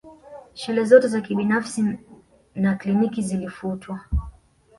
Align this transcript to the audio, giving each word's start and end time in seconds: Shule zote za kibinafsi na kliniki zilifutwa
Shule 0.55 0.83
zote 0.85 1.07
za 1.07 1.21
kibinafsi 1.21 1.99
na 2.55 2.75
kliniki 2.75 3.21
zilifutwa 3.21 3.99